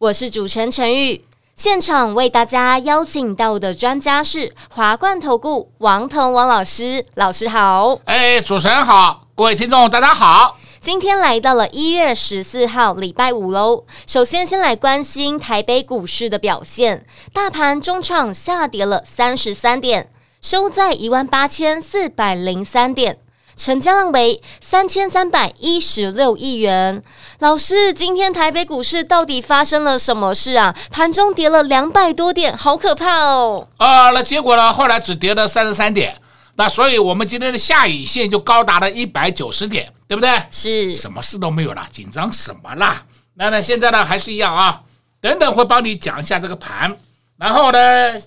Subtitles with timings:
[0.00, 1.22] 我是主持人陈玉。
[1.54, 8.00] 现场为大家邀请到的专家是华冠投顾王腾王老师，老师好。
[8.06, 10.56] 哎，主持人好，各位听众大家好。
[10.80, 13.84] 今天来到了一月十四号，礼拜五喽。
[14.06, 17.04] 首先，先来关心台北股市的表现。
[17.34, 20.08] 大盘中场下跌了三十三点，
[20.40, 23.18] 收在一万八千四百零三点，
[23.60, 27.02] 成交量为三千三百一十六亿元。
[27.40, 30.74] 老师，今天台北股市到底发生了什么事啊？
[30.90, 33.68] 盘中跌了两百多点，好可怕哦！
[33.76, 34.72] 啊，那结果呢？
[34.72, 36.16] 后来只跌了三十三点。
[36.54, 40.42] 那所以，我们今天的下影线就高达了一百九十点，对不对？
[40.50, 43.04] 是，什么事都没有了，紧张什么啦？
[43.34, 44.80] 那那现在呢，还是一样啊。
[45.20, 46.96] 等等会帮你讲一下这个盘，
[47.36, 47.78] 然后呢，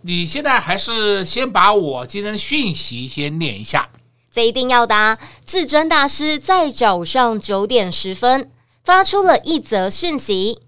[0.03, 3.89] 你现在还是先把我今天的讯息先念一下。
[4.33, 5.19] 这一定要答。
[5.45, 8.49] 至尊大师在早上九点十分
[8.83, 10.59] 发出了一则讯息，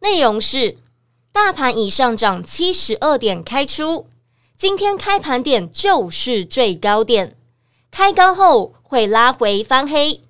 [0.00, 0.76] 内容是：
[1.32, 4.06] 大盘已上涨七十二点开出。
[4.58, 7.34] 今天开盘点就是最高点，
[7.90, 10.20] 开高后会拉回翻黑。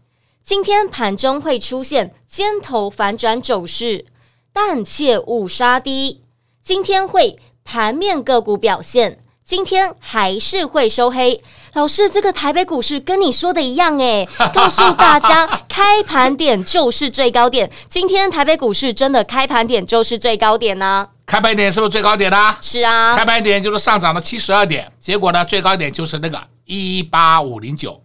[0.45, 4.05] 今天盘中会出现尖头反转走势，
[4.53, 6.23] 但切勿杀低。
[6.63, 11.39] 今天会盘面个股表现，今天还是会收黑。
[11.75, 17.71] 老师，这个台北股市跟你说的一样诶， 告诉大家开盘点就是最高点。
[17.91, 21.07] 今天台北股市真的开盘点就是最高点呢？
[21.27, 22.57] 开盘点是不是最高点呢？
[22.63, 28.01] 是啊，开盘点就是上涨了七十二点，结果呢，最高点就是那个一八五零九，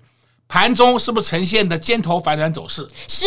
[0.50, 2.86] 盘中是不是呈现的尖头反转走势？
[3.08, 3.25] 是，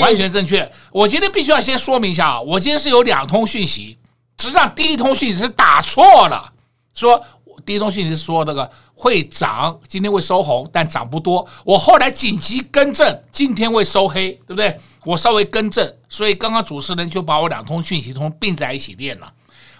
[0.00, 0.68] 完全正确。
[0.90, 3.96] 我今天必须要先说明一下啊，我今天是有两通讯息，
[4.40, 6.52] 实际上第一通讯息是打错了，
[6.92, 7.24] 说
[7.64, 11.46] 第一通讯息是说那个会涨，今天会收红，但涨不多。
[11.64, 14.78] 我后来紧急更正，今天会收黑，对不对？
[15.04, 19.32] 我稍微更正，所以刚刚主持人就把我两通讯息通并在一起练了。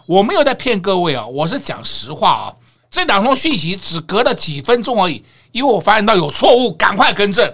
[0.06, 2.54] 我没有在骗各位啊，我是讲实话啊。
[2.90, 7.48] 这两通讯息只隔了几分钟而已，因为我发现到有错误，赶快更正，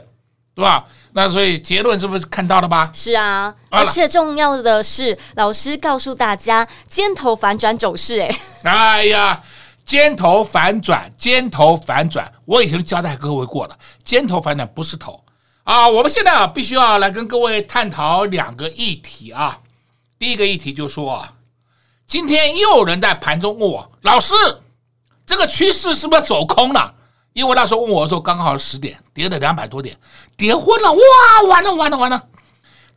[0.55, 0.85] 对吧？
[1.13, 2.91] 那所以结论是不是看到了吧？
[2.93, 9.43] 是啊，而且重要的是，老师告诉大家尖头反转走势，哎，哎呀，
[9.89, 15.25] 尖头反转，尖头反转，我已经交代各位过了，尖头反转不是头。
[15.65, 19.59] 啊，我们现在啊，必须要来跟各位探讨两个议题啊。
[20.19, 21.33] 第一个议题就说啊，
[22.07, 24.35] 今天又有人在盘中问我，老师，
[25.25, 26.95] 这个趋势是不是走空了？
[27.33, 29.99] 因为那时候问我的时候，刚好十点，跌了两百多点，
[30.37, 31.01] 跌昏了，哇，
[31.49, 32.27] 完了完了完了。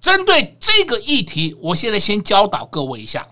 [0.02, 3.26] 针对这个议题，我现在先教导各位一下，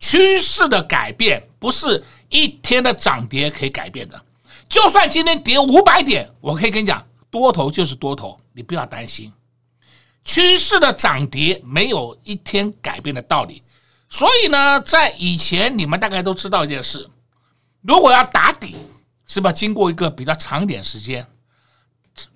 [0.00, 4.20] 趋势的改变不是一天的涨跌可以改变的。
[4.68, 7.04] 就算今天跌五百点，我可以跟你讲。
[7.30, 9.32] 多头就是多头，你不要担心。
[10.22, 13.60] 趋势的涨跌没有一天改变的道理。
[14.08, 17.10] 所以呢，在以前你们大概都知道一件事：
[17.82, 18.76] 如果要打底，
[19.26, 21.26] 是不是经过一个比较长一点时间？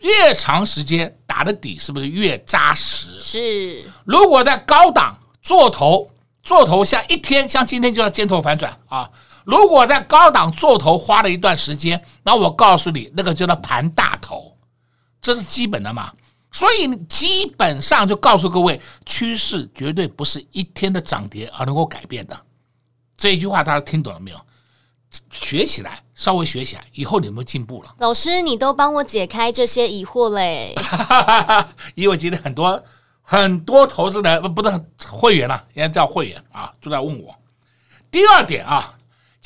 [0.00, 3.16] 越长时间打的底是不是越扎实？
[3.20, 3.84] 是。
[4.05, 6.10] 如果在高档做头，
[6.43, 9.09] 做头像一天，像今天就要尖头反转啊。
[9.49, 14.55] 如果在高档做头花了一段时间，那我告诉你，那个叫做盘大头。
[15.23, 16.13] 这是基本的嘛，
[16.53, 22.39] 所以基本上就告诉各位，趋势绝对不是一天的涨跌而能够改变的。
[23.17, 24.39] 这一句话大家听懂了没有？
[25.31, 27.95] 学起来，稍微学起来，以后你们进步了。
[28.01, 30.75] 老师，你都帮我解开这些疑惑嘞。
[31.97, 32.85] 因为今天很多
[33.23, 37.35] 很多投资人不不是会员了，啊，应该叫会员啊，都在问我。
[38.11, 38.94] 第二点啊，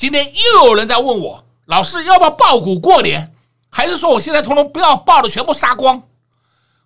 [0.03, 3.33] 今天又有人在问我，老师要不要爆股过年？
[3.69, 6.03] 还是说我现在通通不要报的全部杀光？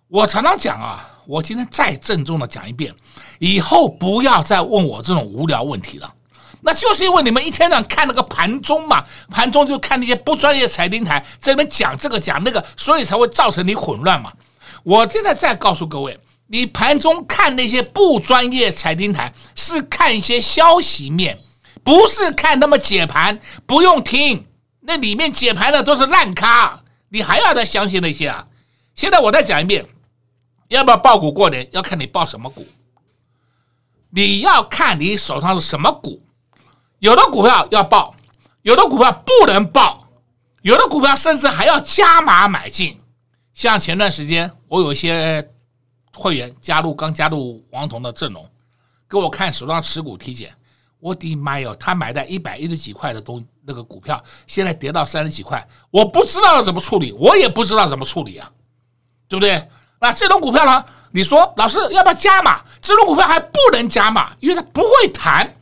[0.06, 2.94] 我常常讲啊，我今天再郑重的讲一遍，
[3.40, 6.14] 以后不要再问我这种无聊问题了。
[6.60, 14.32] 那就是因为你们一天到晚看那个盘中嘛，盘中就看那些不专业财经台在那边讲这个讲那个，所以才会造成你混乱嘛。
[14.84, 16.16] 我现在再告诉各位，
[16.46, 21.36] 你盘中看那些不专业财经台，是看一些消息面，
[21.88, 24.46] 不是看他们解盘，不用听。
[24.80, 28.46] 那里面解盘的都是烂咖，你还要再相信那些啊？
[28.94, 29.86] 现在我再讲一遍，
[30.68, 32.66] 要不要抱股过年，要看你抱什么股。
[34.10, 36.22] 你要看你手上是什么股，
[36.98, 38.14] 有的股票要抱，
[38.60, 40.06] 有的股票不能抱，
[40.60, 43.00] 有的股票甚至还要加码买进。
[43.54, 45.50] 像前段时间，我有一些
[46.12, 48.46] 会员加入，刚加入王彤的阵容，
[49.08, 50.54] 给我看手上持股体检，
[51.00, 58.50] 我的妈哟，他买在一百一十几块的东那个股票，现在跌到三十几块，我不知道要怎么处理，我也不知道怎么处理啊，
[59.28, 59.68] 对不对？
[60.00, 60.84] 那这种股票呢？
[61.10, 62.62] 你说老师要不要加码？
[62.82, 65.56] 这种股票还不能加码，因为它不会弹，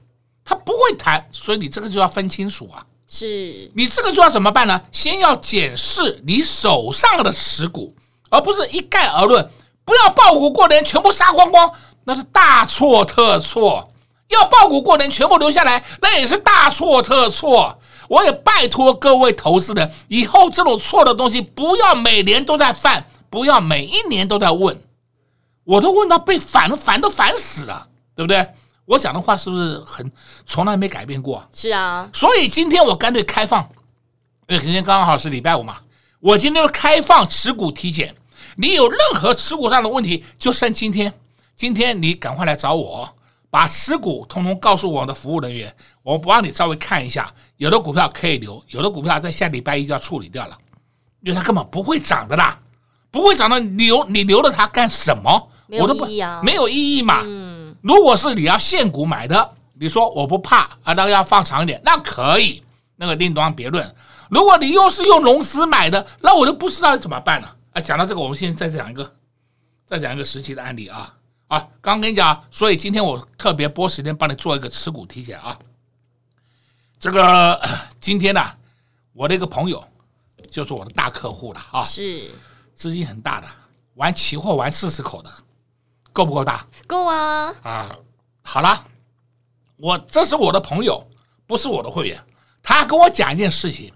[0.44, 2.84] 它不会弹，所以你这个就要分清楚啊。
[3.08, 4.80] 是你这个就要怎么办呢？
[4.90, 7.94] 先要检视你手上的持股，
[8.30, 9.48] 而不是一概而论。
[9.84, 11.72] 不要爆股过年全部杀光光，
[12.02, 13.88] 那是大错特错。
[14.28, 17.78] 要爆股过年全部留下来，那也是大错特错。
[18.08, 24.80] 我也拜托各位投资人，以后这种错的东西不要每年都在犯，不要每一年都在问。
[25.64, 28.46] 我都问到被烦，烦都烦死了，对不对？
[28.84, 30.08] 我讲的话是不是很
[30.46, 31.44] 从来没改变过？
[31.52, 33.68] 是啊，所以今天我干脆开放，
[34.46, 35.78] 因为今天刚好是礼拜五嘛，
[36.20, 38.14] 我今天就开放持股体检。
[38.56, 41.12] 你有任何持股上的问题，就剩今天，
[41.56, 43.15] 今天你赶快来找我，
[43.56, 50.58] 把持股通通告诉我的服务人员，我不让你稍微看一下，有的股票可以留，有的股票在下礼拜一就要处理掉了，
[51.22, 52.60] 因为它根本不会涨的啦，
[53.10, 55.48] 不会涨的，你留你留了它干什么？
[55.70, 56.04] 我都不
[56.42, 57.22] 没有意义嘛。
[57.24, 62.62] 嗯，如果是你要现股买的，你说我不怕啊，那个要放长一点，那可以，
[62.96, 63.90] 那个另当别论。
[64.28, 67.56] 如果你又是用融资买的，那我就不知道怎么办了。
[67.72, 69.10] 啊，讲到这个，我们现在再讲一个，
[69.86, 71.15] 再讲一个实际的案例啊
[71.48, 75.58] 啊，刚刚跟你讲，所以今天我特别拨时间帮你做一个持股体检啊。
[76.98, 77.60] 这个
[78.00, 78.40] 今天呢，
[79.12, 79.82] 我的一个朋友
[80.50, 82.30] 就是我的大客户了啊，是
[82.74, 83.48] 资金很大的，
[83.94, 85.30] 玩期货玩四十口的。
[86.12, 86.66] 够不够大？
[86.86, 87.54] 够啊！
[87.62, 87.94] 啊，
[88.40, 88.86] 好了，
[89.76, 91.06] 我这是我的朋友，
[91.46, 92.18] 不是我的会员。
[92.62, 93.92] 他跟我讲一件事情，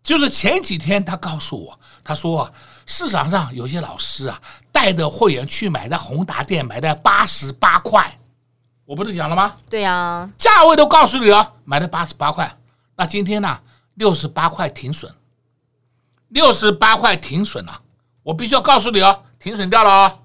[0.00, 2.48] 就是前几天他告诉我，他说
[2.88, 4.40] 市场上有些老师啊，
[4.72, 8.18] 带着会员去买的宏达店，买的八十八块。
[8.86, 9.54] 我不是讲了吗？
[9.68, 12.50] 对呀，价位都告诉你了，买的八十八块。
[12.96, 13.60] 那今天呢，
[13.94, 15.12] 六十八块停损，
[16.28, 17.82] 六十八块停损了。
[18.22, 20.18] 我必须要告诉你哦，停损掉了哦。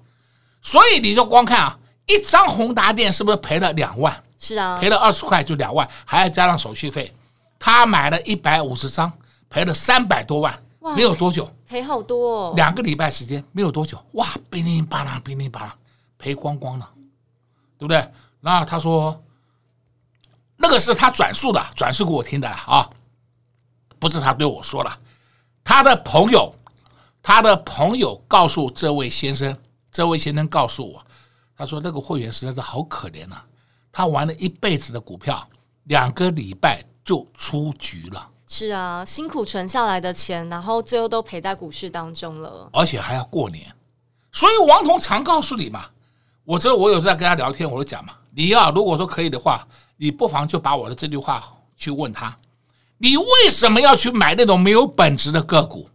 [0.62, 4.24] 所以你就光看啊，一张宏达店是不是赔了两万？
[4.38, 7.14] 是啊，赔了二十块就两万，还要加上手续费。
[7.58, 9.12] 他买了一百五十张，
[9.50, 10.58] 赔了三百多万，
[10.92, 12.52] 没有多久，赔好多哦。
[12.56, 15.76] 两个礼拜时间，没有多久，哇，乒铃啪啦，乒铃啪啦，
[16.18, 16.90] 赔光光了，
[17.78, 18.06] 对不对？
[18.40, 19.22] 然后他说，
[20.56, 22.88] 那个是他转述的，转述给我听的啊，
[23.98, 24.98] 不是他对我说的，
[25.64, 26.54] 他的朋友，
[27.22, 29.56] 他的朋友告诉这位先生。
[29.90, 31.00] 这位先生告诉我，
[31.56, 33.40] 他说那个会员实在是好可怜呐，
[33.92, 35.48] 他玩了一辈子的股票，
[35.84, 38.30] 两个礼拜就出局了。
[38.56, 43.66] 是啊，辛苦存下来的钱，然后最后都赔在股市当中了，而且还要过年。
[44.30, 45.86] 所以王彤常告诉你嘛，
[46.44, 49.66] 我这我有在跟他聊天，我就讲嘛，你要如果说可以的话，
[49.96, 51.42] 你不妨就把我的这句话
[51.76, 52.38] 去问他，
[52.98, 55.90] 你为什么要去买那种没有本质的个股？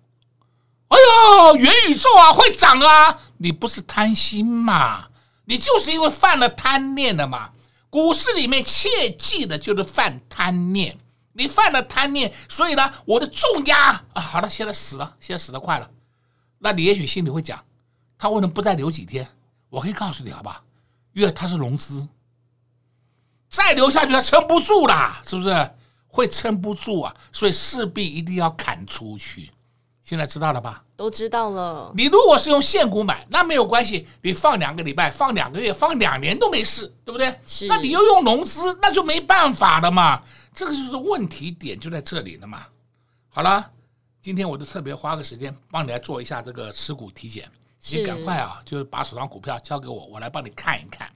[0.90, 3.20] 哎呦，元宇宙啊，会涨啊！
[3.38, 5.08] 你不是贪心嘛？
[5.46, 7.52] 你就是因为犯了贪念了嘛？
[7.90, 10.98] 股市里面切记的就是犯贪念。
[11.40, 15.90] 你犯了贪念，所以呢，我的重压啊，好了，现在死了，现在死的快了。
[16.58, 17.64] 那你也许心里会讲，
[18.18, 19.26] 他为什么不再留几天？
[19.70, 20.62] 我可以告诉你，好吧？
[21.14, 22.06] 因为他是融资，
[23.50, 25.72] 再留下去他撑不住啦，是不是？
[26.12, 29.50] 会撑不住啊，所以势必一定要砍出去。
[30.10, 30.84] 现在知道了吧？
[30.96, 31.92] 都知道了。
[31.96, 37.40] 你如果是用现股买，那没有关系，你放两个礼拜、放两个月、放两年都没事，对不对？
[37.46, 37.68] 是。
[37.68, 40.24] 那你又用融资，那就没办法了嘛。
[40.52, 42.66] 这个就是问题点就在这里了嘛。
[43.30, 43.70] 好了，
[44.20, 47.48] 今天我就特别花个时间帮你来做一下这个持股体检。
[47.92, 51.08] 你赶快啊，就是把手上股票交给我，我来帮你看一看，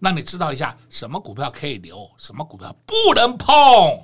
[0.00, 4.02] 让你知道一下什么股票可以留，什么股票不能碰。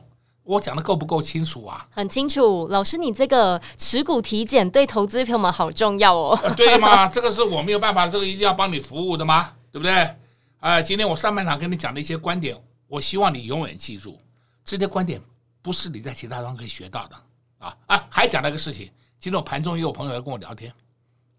[0.49, 1.87] 我讲的够不够清楚啊？
[1.90, 6.55] 很清楚，老师，你这个持股体检对投资朋友们好重要哦。
[6.57, 7.07] 对吗？
[7.12, 9.52] 这个是我没有办法，这个一定要帮你服务的吗？
[9.71, 9.93] 对不对？
[9.93, 14.19] 哎、呃，今天我上半场跟你讲的一些观点，我希望你永远记住，
[14.64, 15.21] 这些观点
[15.61, 17.17] 不是你在其他地方可以学到的
[17.59, 18.07] 啊啊！
[18.09, 18.90] 还讲了一个事情，
[19.21, 20.73] 今天我盘中也有朋友来跟我聊天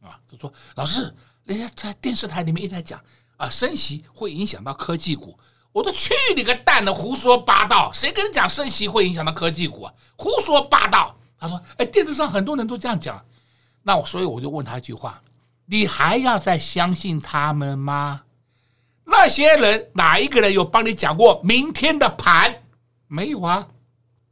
[0.04, 1.12] 啊，他说：“老师，
[1.46, 3.02] 人家在电视台里面一直在讲
[3.38, 5.36] 啊，升息会影响到科技股。”
[5.72, 6.94] 我都去你个蛋的！
[6.94, 7.92] 胡说八道！
[7.94, 9.94] 谁跟你讲升息会影响到科技股啊？
[10.16, 11.16] 胡说八道！
[11.40, 13.24] 他说：“哎，电视上很多人都这样讲。”
[13.84, 15.22] 那我所以我就问他一句话
[15.66, 18.24] ：“你还要再相信他们吗？”
[19.06, 22.64] 那些人哪一个人有帮你讲过明天的盘？
[23.08, 23.68] 没有啊。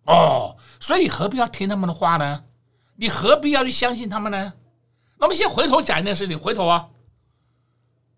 [0.06, 2.44] 哦，所以你何必要听他们的话呢？
[2.96, 4.54] 你何必要去相信他们呢？
[5.18, 6.88] 那我们先回头讲一件事情，回头啊，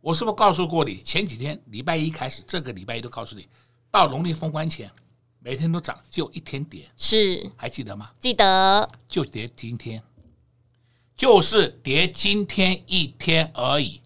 [0.01, 1.01] 我是不是告诉过你？
[1.01, 3.47] 前几天礼拜一开始，这个礼拜一都告诉你，
[3.91, 4.89] 到农历封关前，
[5.39, 8.11] 每天都涨，就一天跌，是还记得吗？
[8.19, 10.01] 记得，就跌今天，
[11.15, 14.01] 就是跌今天一天而已。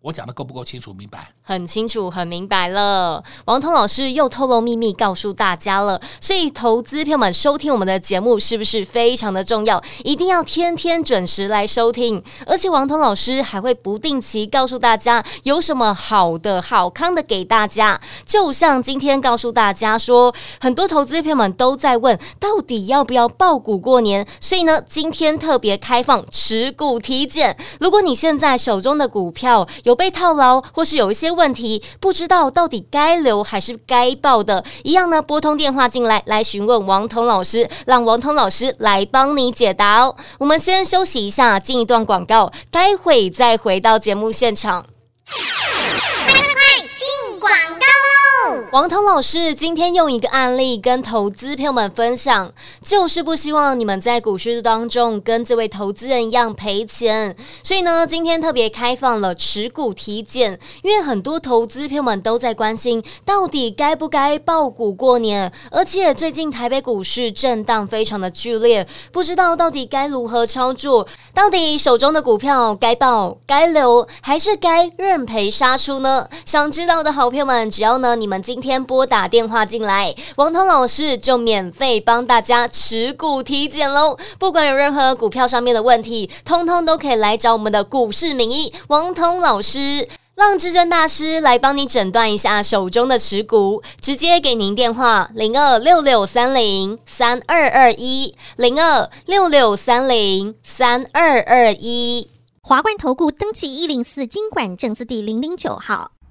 [0.00, 1.32] 我讲的够不够清楚明白？
[1.48, 3.22] 很清楚，很明白了。
[3.44, 9.80] 王彤老师又透露秘密告诉大家了，所以投资朋友们收听我们的节目是不是非常的重要？
[10.02, 12.20] 一定要天天准时来收听。
[12.46, 18.00] 而且王彤老师还会不定期告诉大家有什么好的好康的给大家。
[18.24, 24.26] 就像今天告诉大家说，很多投资朋友们都在问，到底要不要抱股过年？
[24.40, 27.56] 所以呢，今天特别开放持股体检。
[27.78, 40.16] 如果你现在手中的股票有被套牢，或是有一些问题不知道到底该留还是该报的，一样呢，拨通电话进来来询问王彤老师，让王彤老师来帮你解答哦。
[40.38, 44.86] 我们先休息一下，进一段广告，待会再回到节目现场。
[45.28, 48.25] 快进广告喽
[48.70, 57.34] 王彤老师今天用一个案例跟投资朋友们分享，就是不希望你们在股市当中跟这位投资人一样赔钱，
[57.64, 76.28] 所以呢，今天特别开放了持股体检，因为很多投资朋友们都在关心，到底该不该抱股过年，而且最近台北股市震荡非常的剧烈，不知道到底该如何操作，到底手中的股票该抱、该留，还是该认赔杀出呢？
[76.44, 78.35] 想知道的好朋友们，只要呢你们。
[78.42, 84.16] 今天拨打电话进来，王彤老师就免费帮大家持股体检喽。
[84.38, 93.82] 不管有任何股票上面的问题，通通都可以来找我们的股市名医王彤老师，让至尊大师来帮你诊断一下手中的持股。
[94.00, 102.30] 直接给您电话：零二六六三零三二二一，零二六六三零三二二一。
[102.60, 106.15] 华冠投顾登记一零四金管证字第零零九号。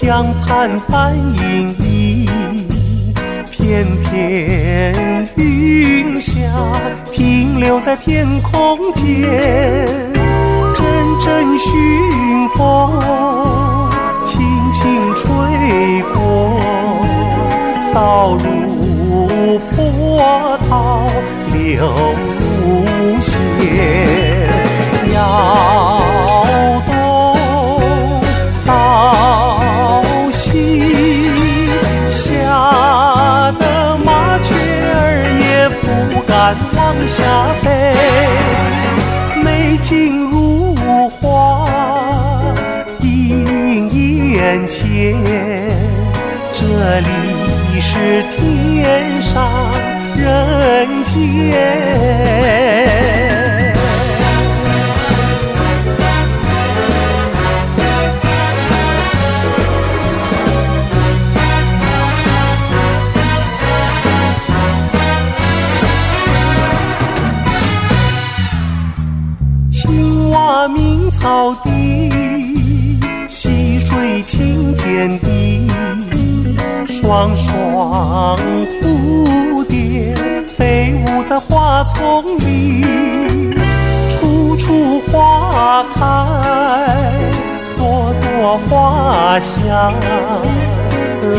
[0.00, 2.26] 江畔帆影影，
[3.50, 6.32] 片片云霞
[7.12, 9.04] 停留在天空间，
[10.74, 10.86] 阵
[11.22, 12.90] 阵熏风
[14.24, 14.40] 轻
[14.72, 15.28] 轻吹
[16.14, 16.58] 过，
[17.92, 21.02] 道路波涛
[21.52, 21.84] 流
[22.40, 23.36] 无限，
[37.10, 37.24] 霞
[37.60, 37.92] 飞，
[39.42, 40.76] 美景如
[41.20, 41.66] 画
[43.00, 45.16] 映眼前，
[46.52, 47.10] 这里
[47.80, 49.42] 是天上
[50.14, 51.59] 人间。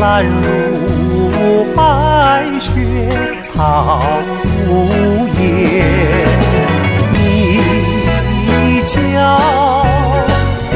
[0.02, 1.80] 蓝如白
[2.58, 2.72] 雪
[3.56, 4.02] 好
[4.68, 5.40] 无言。
[8.84, 8.98] 叫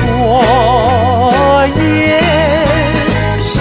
[0.06, 1.83] 我也
[3.40, 3.52] 羞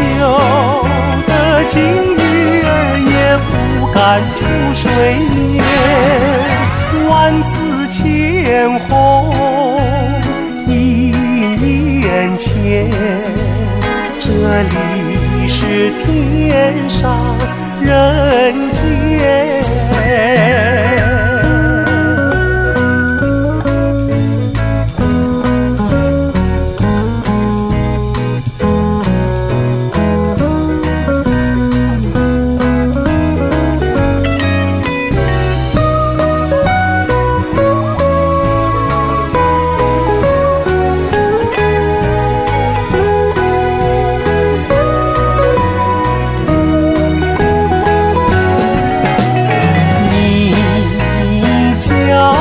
[1.26, 1.30] 得
[1.66, 2.70] 金鱼儿
[3.10, 3.52] 也不
[3.92, 3.98] 敢
[4.36, 4.86] 出水
[5.34, 5.66] 面，
[7.10, 7.12] 万
[7.44, 8.00] 紫千
[8.82, 8.88] 红
[10.68, 10.72] 映
[12.04, 12.06] 眼
[12.38, 12.46] 前。
[14.20, 14.30] 这
[14.62, 15.15] 里
[15.58, 17.38] 是天上
[17.82, 19.45] 人间。
[51.88, 52.35] 家。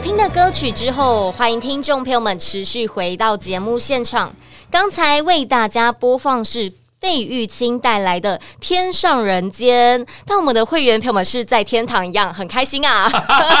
[0.00, 4.34] 好听的歌曲之后，欢迎听众朋友们持续回到节目现场。
[4.70, 13.10] 刚才为大家播放是费玉清带来的《天上人间》，但我们的会员朋友们是在天堂一样，很开心啊！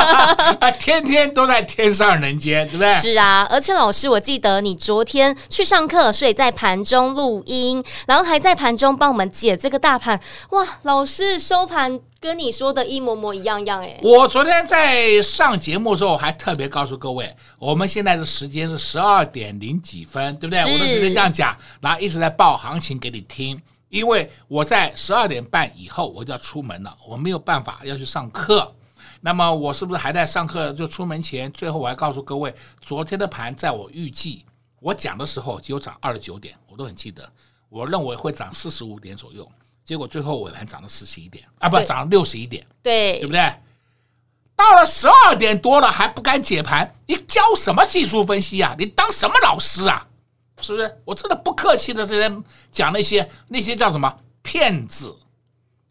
[0.80, 2.90] 天天都在天上人间，对不对？
[2.94, 10.18] 是啊，而且老师，我记得你昨天去上课，所以在盘中录音，然后还在盘中帮我们解这个大盘。
[10.52, 12.00] 哇，老师收盘。
[12.20, 13.98] 跟你说的一模模一样样哎！
[14.02, 20.60] 我昨天在上节目的时候，还特别告诉各位，我们现在的时间是十二点零几分，对不对？
[20.62, 23.58] 我都直接这样讲，然后一直在报行情给你听。
[23.88, 28.70] 因为我在十二点半以后我就要出门了，我没有办法要去上课。
[29.22, 30.72] 那么我是不是还在上课？
[30.74, 34.44] 就出门前，最后我还告诉各位，昨天的盘在我预计
[34.78, 37.26] 我讲的时候只有涨二十九点，我都很记得。
[37.70, 39.50] 我认为会涨四十五点左右。
[39.90, 43.40] 结果最后尾盘涨了四十一点啊，不涨了六十一点，对，对不对？
[44.54, 48.76] 到了十二点多了还不敢解盘，你教什么技术分析啊？
[48.78, 50.06] 你当什么老师啊？
[50.60, 50.96] 是不是？
[51.04, 55.12] 我真的不客气的，这些讲那些那些叫什么骗子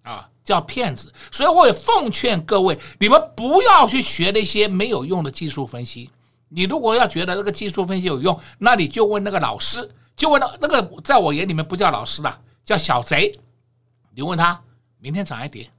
[0.03, 1.13] 啊，叫骗子。
[1.29, 6.09] 所以我也奉劝各位，你们不要去学那些没有用的技术分析。
[6.47, 13.37] 你如果要觉得那个技术分析有用，那你就问那个老师，就问那那个，在我眼里面不叫老师了，叫小贼。
[14.13, 14.61] 你问他
[14.97, 15.69] 明天涨还跌，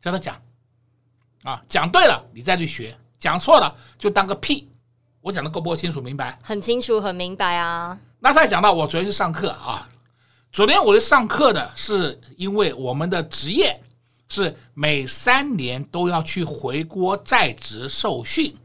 [0.00, 0.40] 叫他讲
[1.42, 4.68] 啊，讲对了你再去学，讲错了就当个屁。
[5.20, 6.38] 我讲的够不够清楚明白？
[6.42, 7.98] 很清楚，很明白啊。
[8.18, 9.86] 那再讲到我昨天去上课啊，
[10.50, 13.78] 昨天我去上课的是因为我们的职业
[14.28, 18.56] 是每三年都要去回国在职受训，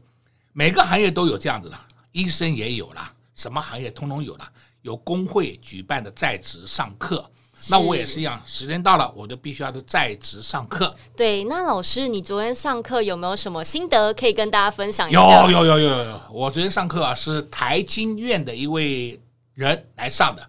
[0.52, 1.78] 每个行业都有这样子的，
[2.12, 4.48] 医生也有啦，什么行业通通有了，
[4.80, 7.30] 有工会举办的在职上课。
[7.68, 10.94] 那我也是一样，时间到了，我就必须要在职上课。
[11.16, 15.20] 对，那老师，你昨天上课有没有什么心得可以跟大家分享一下？
[15.20, 19.20] 有有有有有，我昨天上课啊，是台经院的一位
[19.54, 20.48] 人来上的，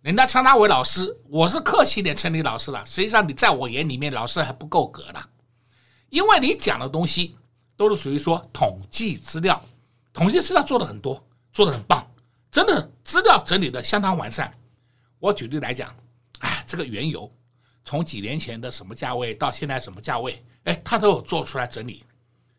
[0.00, 2.84] 人家称他为老师，我是客气点称你老师了。
[2.86, 5.20] 实际上，你在我眼里面，老师还不够格的，
[6.08, 7.36] 因为你讲的东西
[7.76, 9.62] 都是属于说统计资料，
[10.12, 11.22] 统计资料做的很多，
[11.52, 12.06] 做的很棒，
[12.50, 14.50] 真的资料整理的相当完善。
[15.18, 15.94] 我举例来讲。
[16.74, 17.30] 这个原油
[17.84, 22.02] 从几年前的什么价位到现在什么价位，哎，他都有做出来整理。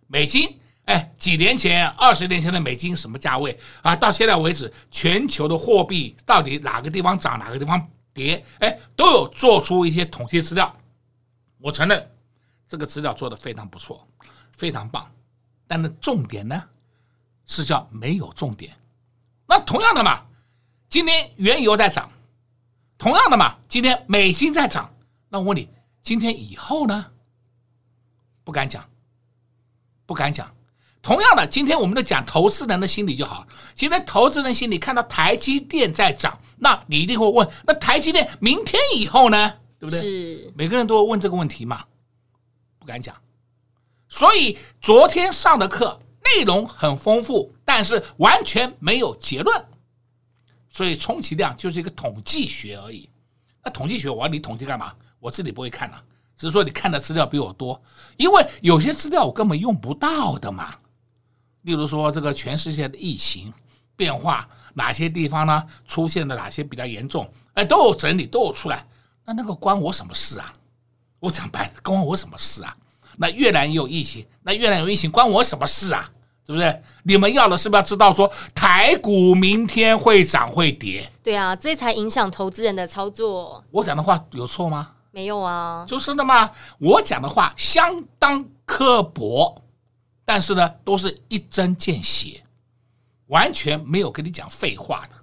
[0.07, 3.93] 美金，哎，几年前、二十年前的美金什么价位啊？
[3.93, 10.73] 到现在为止，全球的货币到底哪个地方涨，哪个地方跌，哎，都有做出一些统计资料。
[11.57, 12.09] 我承认
[12.69, 14.07] 这个资料做的非常不错，
[14.53, 15.11] 非常棒。
[15.67, 16.63] 但是重点呢，
[17.45, 18.73] 是叫没有重点。
[19.45, 20.23] 那同样的嘛，
[20.87, 22.09] 今天原油在涨。
[22.97, 24.93] 同样的嘛，今天美金在涨，
[25.29, 25.69] 那我问你，
[26.01, 27.05] 今天以后呢？
[28.43, 28.83] 不敢讲，
[30.05, 30.49] 不敢讲。
[31.01, 33.45] 同样的，今天我们都讲投资人的心理就好。
[33.75, 39.53] 今天投资人心里看到台积电在涨，那你一定会问：那台积电明天以后呢？
[39.77, 40.01] 对不对？
[40.01, 40.53] 是。
[40.55, 41.83] 每个人都会问这个问题嘛？
[42.79, 43.15] 不敢讲。
[44.07, 49.65] 所以昨天上的课内容很丰富，但是完全没有结论。
[50.75, 53.09] 所以充其量就是一个统计学而已。
[53.63, 54.93] 那统计学我要你统计干嘛？
[55.21, 56.03] 我自己不会看了，
[56.35, 57.81] 只是说你看的资料比我多，
[58.17, 60.75] 因为有些资料我根本用不到的嘛。
[61.61, 63.53] 例如说这个全世界的疫情
[63.95, 68.85] 变化，哪些地方呢出现了哪些比较严重，哎，都有整理，都有出来。
[69.23, 70.51] 那那个关我什么事啊？
[71.21, 72.75] 我讲白了，关我什么事啊？
[73.15, 76.11] 那越南也有疫情，那越南有疫情关我什么事啊？
[76.45, 76.81] 对不对？
[77.03, 81.11] 你们要的是不是要知道说台股明天会涨会跌？
[81.23, 83.63] 对啊，这才影响投资人的操作。
[83.71, 84.91] 我讲的话有错吗？
[85.09, 86.51] 没有啊，就是的嘛。
[86.77, 89.63] 我讲的话相当刻薄，
[90.23, 92.43] 但是呢，都是一针见血，
[93.27, 95.15] 完全没有跟你讲废话的。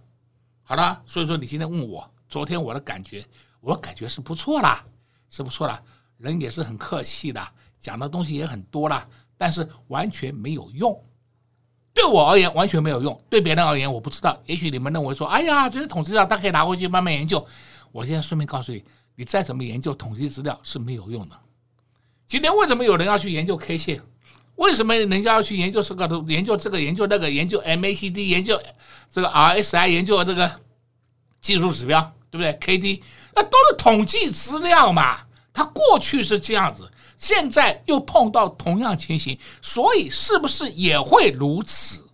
[0.65, 3.25] 好了，所以说你今天问我，昨天我的感觉，
[3.61, 4.83] 我感觉是不错啦，
[5.29, 5.81] 是不错啦，
[6.17, 7.41] 人也是很客气的，
[7.79, 9.07] 讲的东西也很多啦，
[9.37, 10.99] 但是完全没有用。
[11.95, 14.39] 对我而言完全没有用，对别人而言我不知道。
[14.47, 17.47] 也许你们认为说，哎呀，这些统计资料他可以拿回去慢慢研究。
[17.93, 18.83] 我现在顺便告诉你，
[19.15, 21.37] 你再怎么研究统计资料是没有用的。
[22.27, 24.03] 今天为什么有人要去研究 K 线？
[24.57, 26.25] 为什么人家要去研究这个？
[26.29, 28.61] 研究这个，研究那个，研究 MACD，研究
[29.13, 30.51] 这个 RSI，研究这个
[31.41, 32.01] 技术指标，
[32.31, 33.03] 对不对？KD，
[33.35, 35.19] 那都是统计资料嘛。
[35.53, 36.91] 它过去是这样子。
[37.23, 42.05] 现在又碰到同样情形，所以是不是也会如此？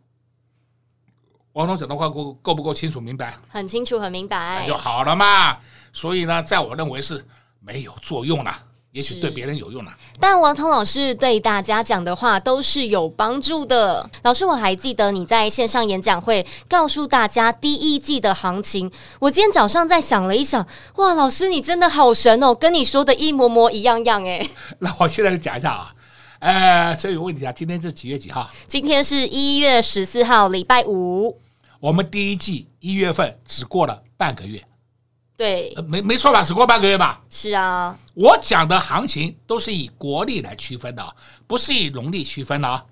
[1.54, 3.34] 王总讲的话够够不够清楚明白？
[3.48, 5.56] 很清楚，很明白，那就好了嘛。
[5.94, 7.26] 所以呢，在我认为是
[7.58, 8.64] 没有作用了。
[8.98, 14.10] 也许对别人有用啊，但王彤老师对大家讲的话都是有帮助的。
[14.24, 18.90] 老师，我还记得你在线上演讲会告诉大家第一季的行情。
[19.20, 24.44] 我今天早上在想了一想，哇，老师你真的好神哦，跟你说的一模模一样样哎。
[24.80, 25.94] 那我现在就讲一下啊，
[26.40, 28.50] 呃，所以我问你啊，今天是几月几号？
[28.66, 31.40] 今天是一月十四号，礼拜五。
[31.78, 34.60] 我们第一季一月份只过了半个月。
[35.38, 36.42] 对，没没错吧？
[36.42, 37.22] 只过半个月吧？
[37.30, 41.14] 是啊，我讲的行情都是以国历来区分的啊，
[41.46, 42.84] 不是以农历区分的啊。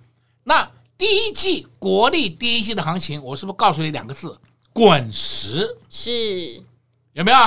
[0.44, 4.38] 那第一季国历第一季的行情，我是不是告诉你两个字？
[4.72, 6.62] 滚石是
[7.14, 7.38] 有没有？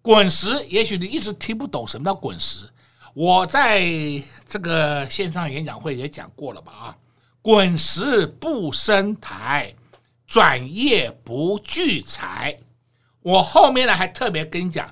[0.00, 2.64] 滚石，也许你一直听不懂什么叫滚石。
[3.12, 3.84] 我在
[4.48, 6.72] 这个线上演讲会也讲过了吧？
[6.72, 6.96] 啊，
[7.42, 9.74] 滚石不生财，
[10.26, 12.58] 转业不聚财。
[13.24, 14.86] 我后面呢还特别跟你讲，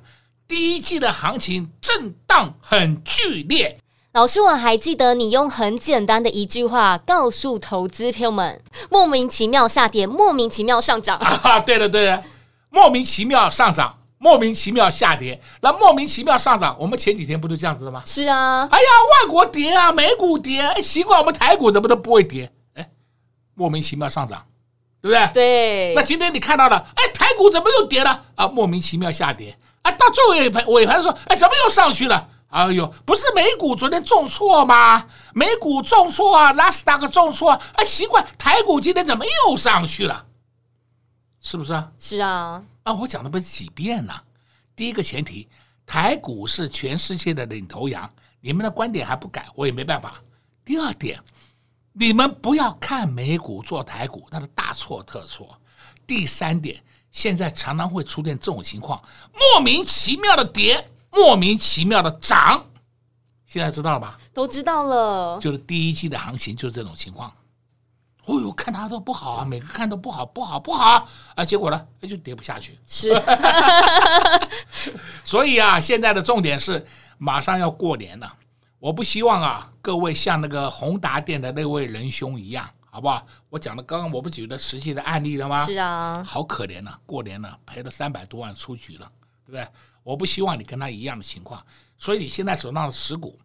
[0.48, 3.78] 第一季的行情震荡很剧烈。
[4.12, 11.16] 老师，我还记得你用很简单的一句话告诉投资朋友们：莫名其妙下跌，莫名其妙上涨。
[11.20, 12.22] 啊，对了对了，
[12.70, 18.02] 莫名其妙上涨，莫名其妙下跌，那莫名其妙上涨，我们前几天不就这样子的吗？
[18.06, 18.66] 是啊。
[18.70, 18.86] 哎呀，
[19.22, 22.50] 外国跌啊，美股跌，哎，奇怪，我们台股怎么都不会跌？
[22.74, 22.90] 哎，
[23.54, 24.42] 莫名其妙上涨。
[25.02, 25.30] 对不对？
[25.34, 25.94] 对。
[25.94, 28.24] 那今天你看到了，哎，台股怎么又跌了？
[28.36, 29.58] 啊，莫名其妙下跌。
[29.82, 32.28] 啊，到最后尾盘尾盘的时候，哎，怎么又上去了？
[32.50, 35.06] 哎呦，不是美股昨天重挫吗？
[35.34, 37.50] 美股重挫啊，纳斯达克重挫。
[37.74, 40.26] 哎，奇怪，台股今天怎么又上去了？
[41.40, 41.90] 是不是啊？
[41.98, 42.62] 是啊。
[42.84, 44.22] 啊，我讲了不是几遍了。
[44.76, 45.48] 第一个前提，
[45.84, 48.08] 台股是全世界的领头羊，
[48.40, 50.14] 你们的观点还不改，我也没办法。
[50.64, 51.18] 第二点。
[51.92, 55.58] 你们不要看美股做台股，那是大错特错。
[56.06, 59.02] 第三点，现在常常会出现这种情况：
[59.32, 62.64] 莫名其妙的跌，莫名其妙的涨。
[63.46, 64.18] 现在知道了吧？
[64.32, 65.38] 都知道了。
[65.38, 67.30] 就是第一季的行情就是这种情况。
[68.24, 71.44] 哦呦，看它都不好啊，每个看都不好，不好，不好啊！
[71.44, 72.78] 结果呢，那就跌不下去。
[72.86, 73.12] 是。
[75.24, 76.86] 所以啊，现在的重点是
[77.18, 78.32] 马上要过年了。
[78.82, 83.24] 我不希望啊，各位像那个宏达店的那位仁兄一样，好不好？
[83.48, 85.64] 我讲的刚刚我不举的实际的案例了吗？
[85.64, 89.08] 是啊，好可怜啊，过年了赔了三百多万出局了，
[89.46, 89.64] 对不对？
[90.02, 91.64] 我不希望你跟他一样的情况，
[91.96, 93.38] 所以你现在手上的持股，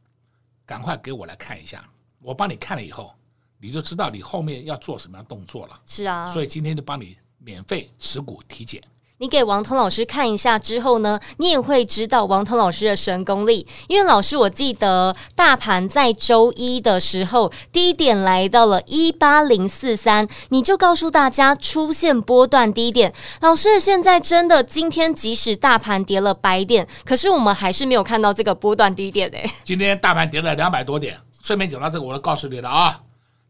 [0.66, 1.88] 赶快给我来看一下，
[2.20, 3.14] 我帮你看了以后，
[3.60, 5.80] 你就知道你后面要做什么样动作了。
[5.86, 8.82] 是啊，所以今天就帮你免费持股体检。
[9.20, 13.66] 你给王彤老师看一下之后呢，你也会知道王彤老师的神功力。
[13.88, 23.12] 因为老师，我记得大盘在周一的时候低点来到了一八零四三，你就告诉大家出现波段低点。
[23.42, 29.50] 老师，现在真的今天即使大盘跌了百点，可是我们还是没有看到这个波段低点诶。
[29.64, 33.02] 今天大盘跌了两百多点，顺便讲到这个，我都告诉你了啊。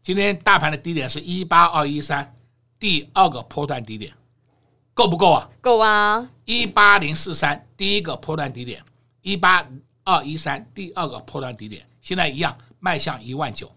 [0.02, 2.34] 今天大盘的低点是一八二一三，
[2.80, 4.10] 第二个波段低点。
[4.98, 5.48] 够不够啊？
[5.60, 6.28] 够啊！
[6.44, 8.82] 一八零四三第一个破断低点，
[9.22, 9.64] 一八
[10.02, 13.70] 二一三第二个破断低点，现在一样迈向一万九，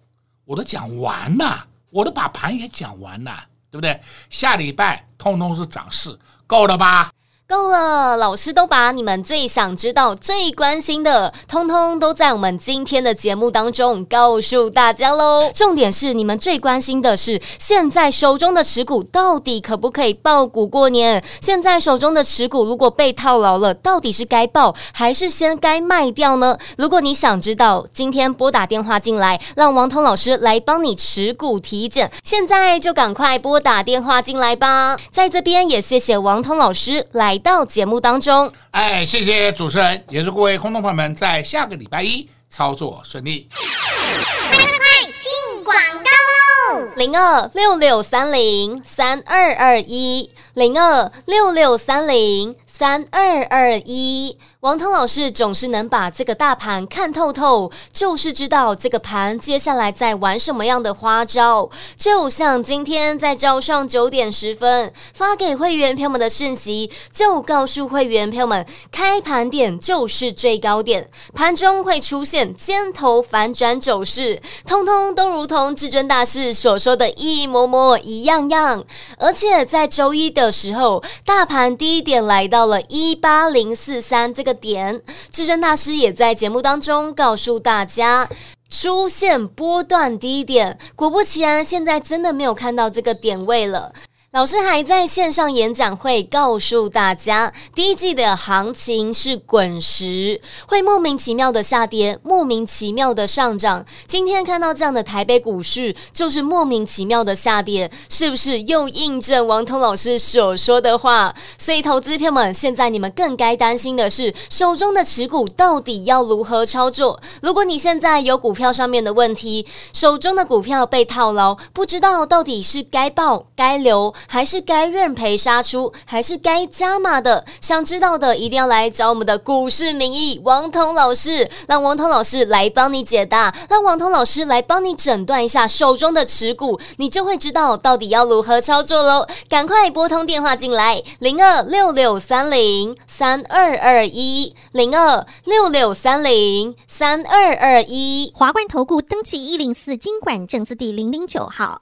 [0.45, 4.01] 我都讲完了，我都把盘也讲完了，对不对？
[4.31, 7.11] 下礼拜通通是涨势，够了吧？
[7.51, 15.51] 够了，老师都把你们最想知道、最关心的，通通都在我们今天的节目当中告诉大家喽。
[15.53, 21.21] 重点是你们最关心的是，现在手中的持股到底可不可以爆股过年？
[21.41, 26.57] 现在手中的持股如果被套牢了，到底是该爆还是先该卖掉呢？
[26.77, 34.97] 如果你想知道，今天拨打电话进来，让王通老师来帮你持股体检，现在就赶快拨打电话进来吧。
[35.11, 37.40] 在这边也谢谢王通老师来。
[37.41, 43.47] 到节目当中，哎，谢谢主持人，也祝各位空众朋友们在下个礼拜一操作顺利。
[43.51, 46.87] 快快快，进广告喽！
[46.95, 54.37] 零二六六三零三二二一，零二六六三零三二二一。
[54.61, 61.67] 王涛老师总是能把这个大盘看透透，就是知道这个盘接下来在玩什么样的花招。
[61.97, 78.85] 就像今天在早上九点十分发给会员朋友们的讯息，就告诉会员朋友们，开盘点就是最高点，盘中会出现尖头反转走势，通通都如同至尊大师所说的一模模一样样。
[79.17, 84.50] 而且在周一的时候，大盘低点来到了一八零四三这个。
[84.53, 88.29] 点，至尊大师也在节目当中告诉大家，
[88.69, 93.93] 出现波段低点，果不其然，现在真的没有看到这个点位了。
[94.33, 103.85] 老师还在线上演讲会告诉大家，第一季的行情是滚石，会莫名其妙的下跌，莫名其妙的上涨。
[104.07, 111.35] 今天看到这样的台北股市，就是莫名其妙的下跌，是不是又印证王彤老师所说的话？
[111.57, 117.19] 所以，投资票们，现在你们更该担心的是，手中的持股到底要如何操作？
[117.41, 124.13] 如果你现在有股票上面的问题，手中的股票被套牢，不知道到底是该报该留。
[124.27, 127.45] 还是该认赔杀出，还是该加码的？
[127.59, 139.27] 想知道的一定要来找我们的股市名医王彤老师，让王彤老师来帮你解答，让王彤老师来帮你诊断一下手中的持股，你就会知道到底要如何操作喽。
[139.49, 151.81] 赶快拨通电话进来，零二六六三零三二二一，零二六六三零三二二一，华冠投顾登记一零四金管证字第零零九号。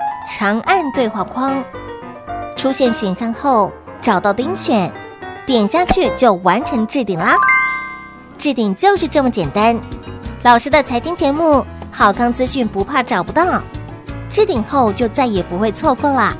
[0.25, 1.63] 长按对话框，
[2.55, 4.91] 出现选项后，找到钉选，
[5.47, 7.33] 点下去就完成置顶啦。
[8.37, 9.79] 置顶就是这么简单。
[10.43, 13.61] 老师的财经节目，好康资讯不怕找不到，
[14.29, 16.35] 置顶后就再也不会错过啦。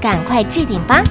[0.00, 1.02] 赶快置顶吧！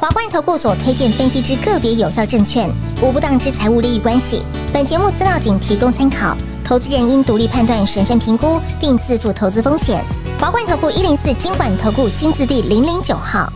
[0.00, 2.68] 华冠投顾所推荐分析之个别有效证券，
[3.00, 4.42] 无不当之财务利益关系。
[4.72, 10.02] 本节目资料仅提供参考，投资人应独立判断、审慎评估，并自负投资风险。
[10.40, 13.52] 华冠投顾一零四金管投顾新字第零零九号。